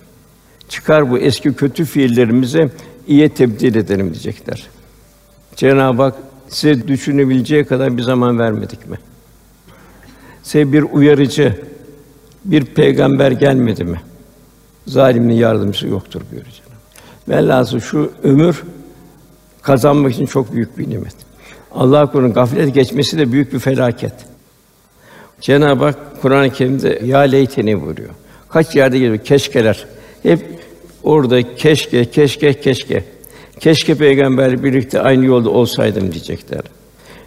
[0.69, 2.69] Çıkar bu eski kötü fiillerimizi
[3.07, 4.67] iyiye tebdil edelim diyecekler.
[5.55, 6.15] Cenab-ı Hak
[6.47, 8.97] size düşünebileceği kadar bir zaman vermedik mi?
[10.43, 11.59] Size bir uyarıcı,
[12.45, 14.01] bir peygamber gelmedi mi?
[14.87, 16.71] Zalimin yardımcısı yoktur buyuruyor Cenab-ı
[17.29, 18.63] Velhâsıl şu ömür
[19.61, 21.30] kazanmak için çok büyük bir nimet.
[21.75, 24.13] Allah korusun gaflet geçmesi de büyük bir felaket.
[25.41, 28.09] Cenab-ı Hak Kur'an-ı Kerim'de ya leyteni buyuruyor.
[28.49, 29.85] Kaç yerde geliyor keşkeler.
[30.23, 30.39] Hep
[31.03, 33.03] orada keşke, keşke, keşke.
[33.59, 36.61] Keşke peygamberle birlikte aynı yolda olsaydım diyecekler.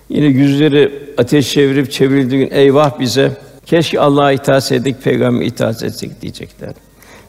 [0.09, 3.33] Yine yüzleri ateş çevirip çevrildiği gün eyvah bize
[3.67, 6.73] keşke Allah'a itaat ettik, peygamber itaat etsek diyecekler.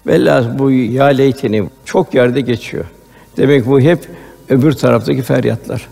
[0.08, 2.86] Velhâsıl bu ya leyteni çok yerde geçiyor.
[3.38, 4.00] Demek bu hep
[4.50, 5.88] öbür taraftaki feryatlar.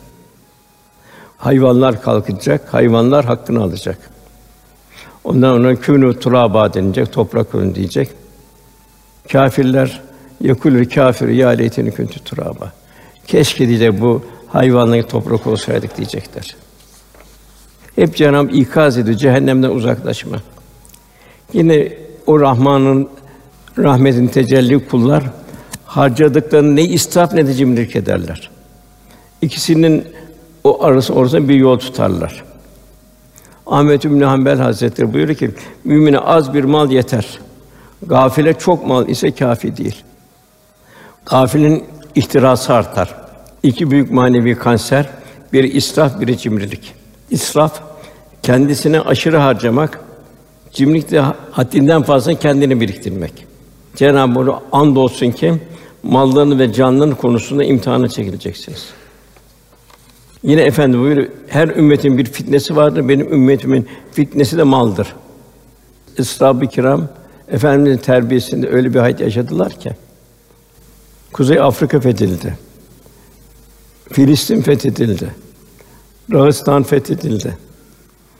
[1.44, 3.98] Hayvanlar kalkacak, hayvanlar hakkını alacak.
[5.24, 8.10] Ondan sonra künü turaba denilecek, toprak olun diyecek.
[9.32, 10.02] Kâfirler
[10.42, 12.72] yekulü kâfir ya leyteni küntü turaba.
[13.28, 16.56] Keşke diyecek bu hayvanların toprak olsaydık diyecekler.
[17.96, 20.38] Hep Cenab-ı ikaz ediyor cehennemden uzaklaşma.
[21.54, 21.94] Yine
[22.28, 23.10] o Rahman'ın
[23.78, 25.24] rahmetin tecelli kullar
[25.86, 28.50] harcadıklarını ne israf ne de cimrilik ederler.
[29.42, 30.08] İkisinin
[30.64, 32.44] o arası orasında bir yol tutarlar.
[33.68, 35.52] Ahmet İbn Hanbel Hazretleri buyuruyor ki
[35.84, 37.40] mümine az bir mal yeter.
[38.08, 40.04] Gafile çok mal ise kafi değil.
[41.26, 41.84] Gafilin
[42.16, 43.16] ihtirası artar.
[43.64, 45.10] İki büyük manevi kanser,
[45.54, 46.94] bir israf, biri cimrilik.
[47.30, 47.82] İsraf
[48.44, 50.00] kendisine aşırı harcamak,
[50.72, 53.46] cimrilik de haddinden fazla kendini biriktirmek.
[53.96, 55.54] Cenab-ı Hak andolsun ki
[56.04, 58.86] mallarını ve canlarını konusunda imtihana çekileceksiniz.
[60.44, 63.10] Yine efendi buyuruyor, her ümmetin bir fitnesi vardır.
[63.10, 65.16] Benim ümmetimin fitnesi de maldır.
[66.18, 67.08] Eshab-ı kiram
[67.52, 69.92] efendimizin terbiyesinde öyle bir hayat yaşadılar ki
[71.34, 72.58] Kuzey Afrika fethedildi.
[74.12, 75.36] Filistin fethedildi.
[76.32, 77.58] Dağıstan fethedildi.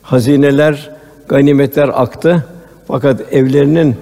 [0.02, 0.92] Hazineler,
[1.28, 2.48] ganimetler aktı.
[2.88, 3.96] Fakat evlerinin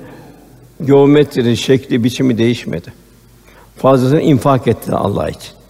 [0.86, 2.94] geometri, şekli, biçimi değişmedi.
[3.78, 5.61] Fazlasını infak etti Allah için.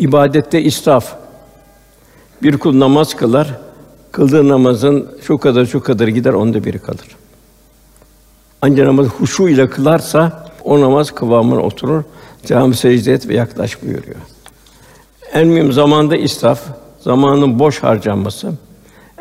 [0.00, 1.14] İbadette israf.
[2.42, 3.58] Bir kul namaz kılar,
[4.12, 7.16] kıldığı namazın şu kadar şu kadar gider, onda biri kalır.
[8.62, 12.02] Ancak namaz huşu ile kılarsa o namaz kıvamına oturur.
[12.46, 14.16] Cami secde et ve yaklaş buyuruyor.
[15.32, 16.60] En mühim zamanda israf,
[17.00, 18.52] zamanın boş harcanması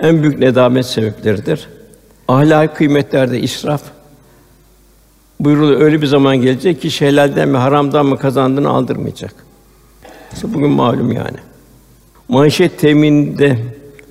[0.01, 1.69] en büyük nedamet sebepleridir.
[2.27, 3.81] Ahlaki kıymetlerde israf
[5.39, 9.48] buyuruluyor öyle bir zaman gelecek ki helalden mi haramdan mı kazandığını aldırmayacak.
[10.33, 11.37] İşte bugün malum yani.
[12.29, 13.59] Manşet teminde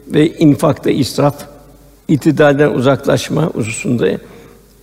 [0.06, 1.34] ve infakta israf,
[2.08, 4.08] itidalden uzaklaşma hususunda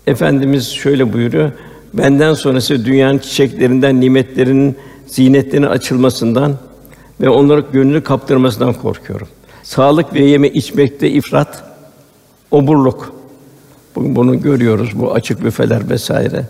[0.07, 1.51] Efendimiz şöyle buyuruyor.
[1.93, 4.75] Benden sonrası dünyanın çiçeklerinden, nimetlerinin
[5.07, 6.55] zinetlerinin açılmasından
[7.21, 9.27] ve onları gönlünü kaptırmasından korkuyorum.
[9.63, 11.63] Sağlık ve yeme içmekte ifrat,
[12.51, 13.15] oburluk.
[13.95, 16.45] Bugün bunu görüyoruz, bu açık büfeler vesaire.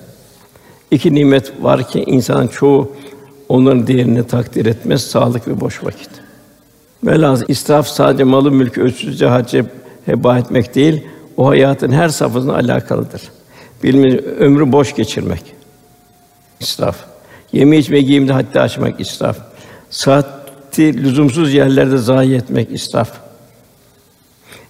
[0.92, 2.92] İki nimet var ki insan çoğu
[3.50, 6.10] onların değerini takdir etmez, sağlık ve boş vakit.
[7.04, 9.70] Velhâsıl israf sadece malı mülkü ölçüsüzce harcayıp
[10.06, 11.04] heba etmek değil,
[11.38, 13.22] o hayatın her safhasına alakalıdır.
[13.84, 15.44] Bilmiyorum, ömrü boş geçirmek.
[16.60, 16.98] İsraf.
[17.54, 19.38] Yeme içme giyimde hatta açmak israf.
[19.90, 23.12] Saati lüzumsuz yerlerde zayi etmek israf.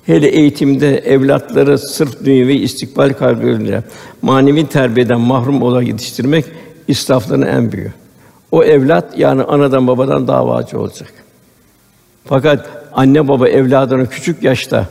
[0.06, 3.84] Hele eğitimde evlatları sırf dünyevi istikbal kaygılarıyla
[4.22, 6.46] manevi terbiyeden mahrum olarak yetiştirmek
[6.88, 7.94] israfların en büyüğü.
[8.56, 11.13] O evlat yani anadan babadan davacı olacak.
[12.26, 14.86] Fakat anne baba evladına küçük yaşta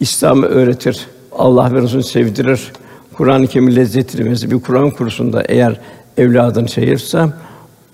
[0.00, 2.72] İslam'ı öğretir, Allah ve Resulü sevdirir,
[3.14, 5.80] Kur'an-ı Kerim lezzetini bir Kur'an kursunda eğer
[6.16, 7.32] evladını çayırsa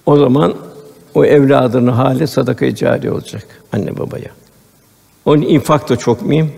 [0.07, 0.55] o zaman
[1.15, 4.31] o evladının hali sadaka-i cari olacak anne babaya.
[5.25, 6.53] Onun infak da çok mühim.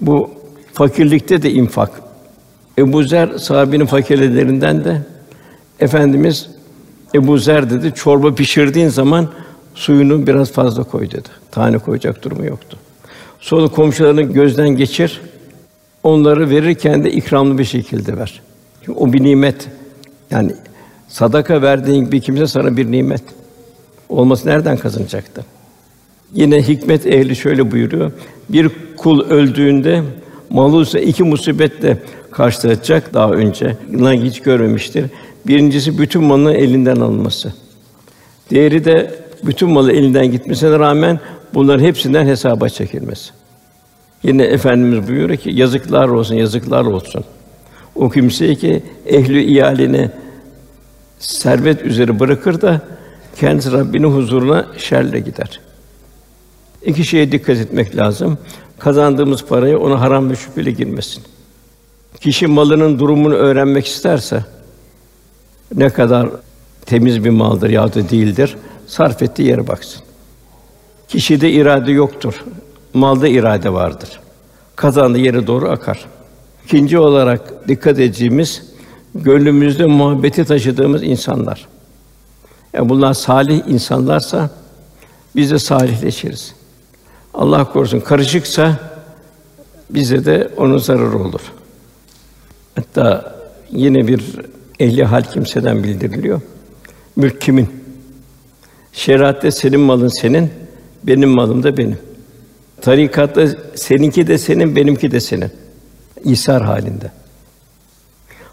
[0.00, 0.30] Bu
[0.72, 1.90] fakirlikte de infak.
[2.78, 5.02] Ebu Zer sahabenin fakirlerinden de
[5.80, 6.57] Efendimiz
[7.14, 9.28] Ebu Zer dedi çorba pişirdiğin zaman
[9.74, 11.28] suyunu biraz fazla koy dedi.
[11.50, 12.78] Tane koyacak durumu yoktu.
[13.40, 15.20] Sonra komşularını gözden geçir.
[16.02, 18.40] Onları verirken de ikramlı bir şekilde ver.
[18.84, 19.68] Çünkü o bir nimet.
[20.30, 20.52] Yani
[21.08, 23.22] sadaka verdiğin bir kimse sana bir nimet.
[24.08, 25.44] Olması nereden kazanacaktı?
[26.34, 28.12] Yine hikmet ehli şöyle buyuruyor.
[28.48, 30.02] Bir kul öldüğünde
[30.50, 31.98] malı ise iki musibetle
[32.30, 33.76] karşılaşacak daha önce.
[33.92, 35.04] Bunlar hiç görmemiştir.
[35.46, 37.52] Birincisi bütün malının elinden alınması.
[38.50, 41.20] Diğeri de bütün malı elinden gitmesine rağmen
[41.54, 43.30] bunların hepsinden hesaba çekilmesi.
[44.22, 47.24] Yine efendimiz buyuruyor ki yazıklar olsun, yazıklar olsun.
[47.94, 50.10] O kimseye ki ehli iyalini
[51.18, 52.80] servet üzere bırakır da
[53.36, 55.60] kendisi Rabbinin huzuruna şerle gider.
[56.84, 58.38] İki şeye dikkat etmek lazım.
[58.78, 61.22] Kazandığımız parayı ona haram ve şüpheli girmesin.
[62.20, 64.44] Kişi malının durumunu öğrenmek isterse
[65.74, 66.28] ne kadar
[66.86, 68.56] temiz bir maldır ya da değildir
[68.88, 70.02] sarf ettiği yere baksın.
[71.08, 72.44] Kişide irade yoktur.
[72.94, 74.20] Malda irade vardır.
[74.76, 76.06] Kazandığı yere doğru akar.
[76.64, 78.62] İkinci olarak dikkat edeceğimiz
[79.14, 81.68] gönlümüzde muhabbeti taşıdığımız insanlar.
[82.72, 84.50] Yani bunlar salih insanlarsa
[85.36, 86.54] biz de salihleşiriz.
[87.34, 88.76] Allah korusun karışıksa
[89.90, 91.40] bize de onun zararı olur.
[92.76, 93.34] Hatta
[93.70, 94.22] yine bir
[94.80, 96.40] ehli hal kimseden bildiriliyor.
[97.16, 97.68] Mülk kimin?
[98.92, 100.50] Şeriatte senin malın senin,
[101.02, 101.98] benim malım da benim.
[102.80, 105.50] Tarikatta seninki de senin, benimki de senin.
[106.24, 107.10] İsar halinde.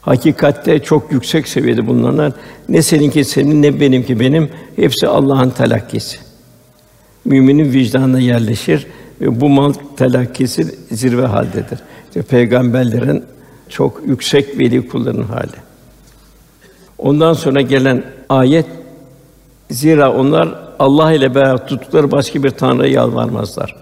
[0.01, 2.33] Hakikatte çok yüksek seviyede bulunanlar
[2.69, 6.17] ne seninki senin ne benimki benim hepsi Allah'ın telakkisi.
[7.25, 8.87] Müminin vicdanına yerleşir
[9.21, 11.79] ve bu mal telakkisi zirve haldedir.
[12.07, 13.23] İşte peygamberlerin
[13.69, 15.64] çok yüksek veli kullarının hali.
[17.05, 18.65] Ondan sonra gelen ayet
[19.71, 23.75] zira onlar Allah ile beraber tuttukları başka bir tanrıya yalvarmazlar.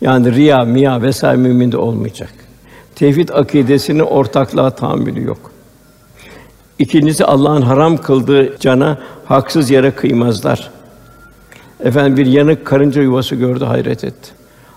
[0.00, 2.32] Yani riya, miya vesaire müminde olmayacak.
[2.94, 5.50] Tevhid akidesinin ortaklığa tahammülü yok.
[6.78, 10.70] İkincisi Allah'ın haram kıldığı cana haksız yere kıymazlar.
[11.80, 14.30] Efendim bir yanık karınca yuvası gördü hayret etti.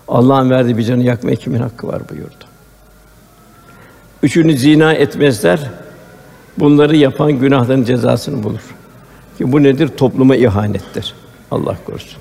[0.08, 2.44] Allah'ın verdiği bir canı yakmaya kimin hakkı var buyurdu.
[4.22, 5.70] Üçünü zina etmezler.
[6.60, 8.60] Bunları yapan günahların cezasını bulur.
[9.38, 9.88] Ki bu nedir?
[9.88, 11.14] Topluma ihanettir.
[11.50, 12.18] Allah korusun.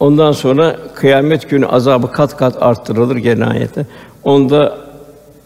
[0.00, 3.86] Ondan sonra kıyamet günü azabı kat kat arttırılır gene ayette.
[4.24, 4.78] Onda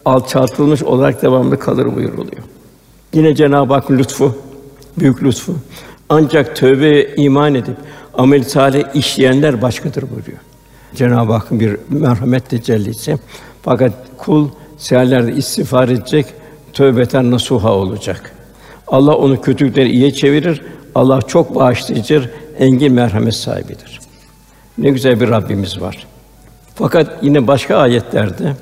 [0.05, 2.43] alçaltılmış olarak devamlı kalır buyuruluyor.
[3.13, 4.35] Yine Cenab-ı Hak lütfu,
[4.99, 5.55] büyük lütfu.
[6.09, 7.75] Ancak tövbe iman edip
[8.13, 10.37] amel salih işleyenler başkadır buyuruyor.
[10.95, 13.17] Cenab-ı Hakk'ın bir merhamet tecellisi.
[13.61, 16.25] Fakat kul seherlerde istiğfar edecek,
[16.75, 18.31] tövbeten nasuha olacak.
[18.87, 20.61] Allah onu kötülükleri iyiye çevirir.
[20.95, 23.99] Allah çok bağışlayıcıdır, engin merhamet sahibidir.
[24.77, 26.07] Ne güzel bir Rabbimiz var.
[26.75, 28.53] Fakat yine başka ayetlerde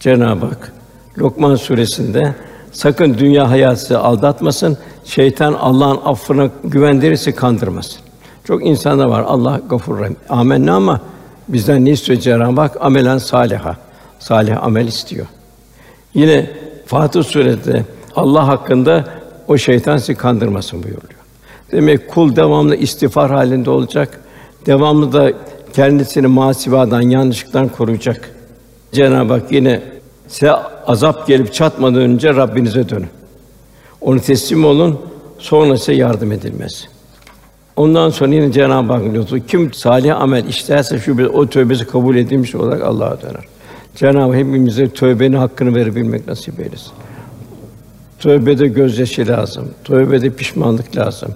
[0.00, 0.72] Cenab-ı Hak
[1.18, 2.34] Lokman suresinde
[2.72, 8.00] sakın dünya hayatı aldatmasın, şeytan Allah'ın affına güvendirirse kandırmasın.
[8.44, 10.16] Çok insanlar var Allah gafur rahim.
[10.28, 11.00] Amenna ama
[11.48, 12.76] bizden ne istiyor Cenab-ı Hak?
[12.80, 13.76] Amelen saliha.
[14.18, 15.26] Salih amel istiyor.
[16.14, 16.50] Yine
[16.90, 17.84] Fatih Suresi'nde
[18.16, 19.04] Allah hakkında
[19.48, 21.12] o şeytan sizi kandırmasın buyuruyor.
[21.72, 24.20] Demek kul devamlı istiğfar halinde olacak.
[24.66, 25.32] Devamlı da
[25.72, 28.30] kendisini masivadan, yanlışlıktan koruyacak.
[28.92, 29.82] Cenab-ı Hak yine
[30.28, 30.52] size
[30.86, 33.08] azap gelip çatmadan önce Rabbinize dönün.
[34.00, 35.00] Onu teslim olun,
[35.38, 36.88] sonra size yardım edilmez.
[37.76, 42.54] Ondan sonra yine Cenab-ı Hak diyor, kim salih amel işlerse şu o tövbesi kabul edilmiş
[42.54, 43.59] olarak Allah'a döner.
[44.00, 46.92] Cenab-ı hepimize tövbenin hakkını verebilmek nasip eylesin.
[48.18, 49.68] Tövbede gözyaşı lazım.
[49.84, 51.32] Tövbede pişmanlık lazım.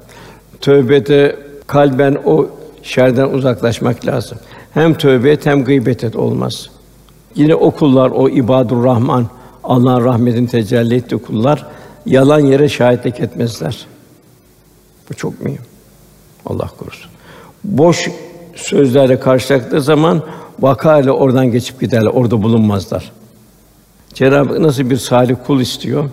[0.61, 1.37] Tövbede
[1.67, 2.47] kalben o
[2.83, 4.39] şerden uzaklaşmak lazım.
[4.75, 6.71] Hem tövbe et hem gıybet et olmaz.
[7.35, 9.27] Yine o kullar, o ibadur Rahman,
[9.65, 11.67] Allah'ın rahmetini tecelli ettiği kullar
[12.07, 13.87] yalan yere şahitlik etmezler.
[15.11, 15.63] Bu çok mühim.
[16.47, 17.11] Allah korusun.
[17.65, 18.11] Boş
[18.55, 20.23] sözlerle karşılaştığı zaman
[20.61, 23.13] vakayla oradan geçip giderler, orada bulunmazlar.
[24.15, 26.11] Cenab-ı nasıl bir salih kul istiyor?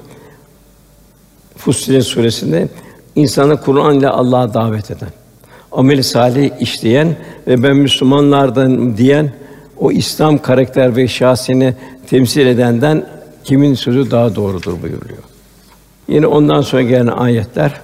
[1.58, 2.68] Fussilet suresinde
[3.16, 5.10] insanı Kur'an ile Allah'a davet eden,
[5.72, 7.16] amel salih işleyen
[7.48, 9.34] ve ben Müslümanlardan diyen
[9.78, 11.76] o İslam karakter ve şahsini
[12.08, 13.06] temsil edenden
[13.44, 15.24] kimin sözü daha doğrudur buyuruyor.
[16.08, 17.82] Yine ondan sonra gelen ayetler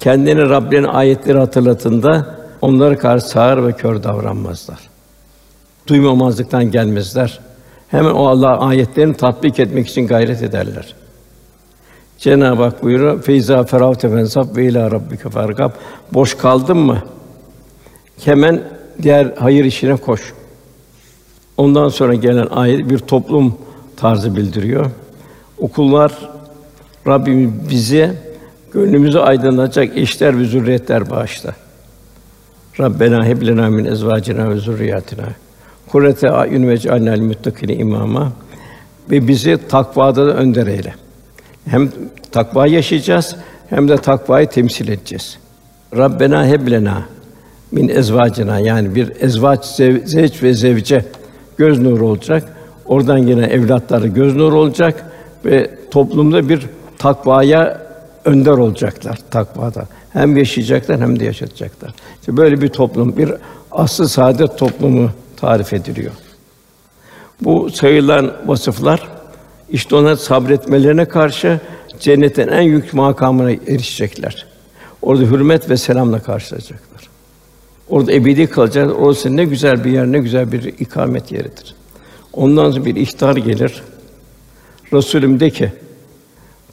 [0.00, 4.89] kendini Rabbinin ayetleri hatırlatında onlara karşı sağır ve kör davranmazlar.
[5.86, 7.40] Duymamazlıktan gelmezler.
[7.88, 10.94] Hemen o Allah ayetlerini tatbik etmek için gayret ederler.
[12.18, 15.70] Cenab-ı Hak buyuruyor: "Feyza feravte fensab ve ila rabbike fargab."
[16.12, 17.02] Boş kaldın mı?
[18.24, 18.62] Hemen
[19.02, 20.32] diğer hayır işine koş.
[21.56, 23.58] Ondan sonra gelen ayet bir toplum
[23.96, 24.90] tarzı bildiriyor.
[25.58, 26.30] Okullar
[27.06, 28.14] Rabbim bize
[28.72, 31.54] gönlümüzü aydınlatacak eşler ve zürriyetler bağışla.
[32.80, 35.24] Rabbena heb lena min ezvacina ve zurriyatina
[35.92, 38.32] kurrete ayun ve cealnel muttakine imama
[39.10, 40.94] ve bizi takvada da önder eyle.
[41.66, 41.90] Hem
[42.32, 43.36] takva yaşayacağız
[43.70, 45.38] hem de takvayı temsil edeceğiz.
[45.96, 47.02] Rabbena heb lena
[47.72, 51.04] min ezvacina yani bir ezvaç zev, zevç ve zevce
[51.58, 52.56] göz nuru olacak.
[52.86, 55.04] Oradan gelen evlatları göz nuru olacak
[55.44, 56.66] ve toplumda bir
[56.98, 57.82] takvaya
[58.24, 59.84] önder olacaklar takvada.
[60.12, 61.94] Hem yaşayacaklar hem de yaşatacaklar.
[62.20, 63.32] İşte böyle bir toplum, bir
[63.70, 65.10] aslı saadet toplumu
[65.40, 66.12] tarif ediliyor.
[67.40, 69.08] Bu sayılan vasıflar
[69.70, 71.60] işte ona sabretmelerine karşı
[72.00, 74.46] cennetin en yüksek makamına erişecekler.
[75.02, 77.08] Orada hürmet ve selamla karşılayacaklar.
[77.88, 78.94] Orada ebedi kalacaklar.
[78.94, 81.74] Orası ne güzel bir yer, ne güzel bir ikamet yeridir.
[82.32, 83.82] Ondan sonra bir ihtar gelir.
[84.92, 85.72] Resulüm de ki,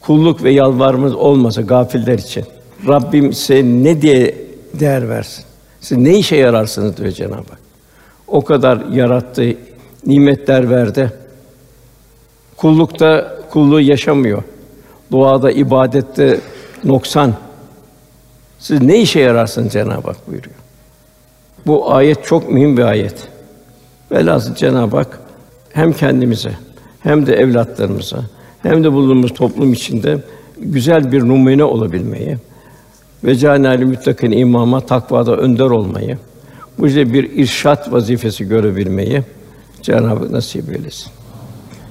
[0.02, 2.46] kulluk ve yalvarmamız olmasa gafiller için
[2.88, 4.36] Rabbim size ne diye
[4.74, 5.46] değer versin?
[5.82, 7.67] Siz ne işe yararsınız diyor Cenab-ı Hak.
[8.28, 9.56] O kadar yarattı,
[10.06, 11.12] nimetler verdi.
[12.58, 14.44] Kullukta kulluğu yaşamıyor.
[15.12, 16.40] Duada, ibadette
[16.84, 17.34] noksan.
[18.60, 20.56] Siz ne işe yararsınız Cenab-ı Hak buyuruyor.
[21.66, 23.28] Bu ayet çok mühim bir ayet.
[24.12, 25.20] Velhâsıl Cenab-ı Hak
[25.74, 26.52] hem kendimize
[27.00, 28.18] hem de evlatlarımıza
[28.64, 30.18] hem de bulunduğumuz toplum içinde
[30.58, 32.38] güzel bir numune olabilmeyi
[33.24, 36.18] ve canali müttakin imama takvada önder olmayı,
[36.78, 39.22] bu işte bir irşat vazifesi görebilmeyi
[39.82, 41.12] Cenab-ı nasip eylesin.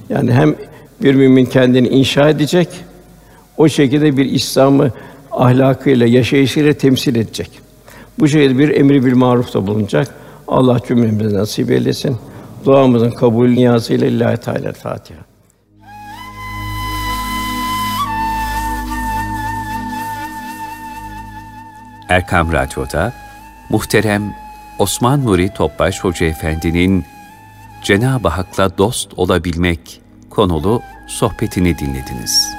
[0.09, 0.55] Yani hem
[1.03, 2.69] bir mümin kendini inşa edecek,
[3.57, 4.91] o şekilde bir İslam'ı
[5.33, 7.51] ahlakıyla, yaşayışıyla temsil edecek.
[8.19, 10.15] Bu şekilde bir emri bil marufta bulunacak.
[10.49, 12.17] Allah cümlemize nasip eylesin.
[12.65, 15.21] Duamızın kabul niyazıyla Lillahi Teala Fatiha.
[22.09, 23.13] Erkam Radyo'da
[23.71, 24.46] muhterem
[24.79, 27.05] Osman Nuri Topbaş Hoca Efendi'nin
[27.83, 30.01] Cenab-ı Hak'la dost olabilmek
[30.31, 32.56] konulu sohbetini dinlediniz.